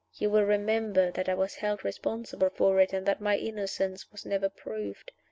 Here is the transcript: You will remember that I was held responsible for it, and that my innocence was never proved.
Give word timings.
You 0.15 0.31
will 0.31 0.45
remember 0.45 1.11
that 1.11 1.29
I 1.29 1.35
was 1.35 1.53
held 1.53 1.85
responsible 1.85 2.49
for 2.49 2.79
it, 2.79 2.91
and 2.91 3.05
that 3.05 3.21
my 3.21 3.37
innocence 3.37 4.11
was 4.11 4.25
never 4.25 4.49
proved. 4.49 5.11